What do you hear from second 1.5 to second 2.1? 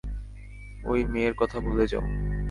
ভুলে যাও।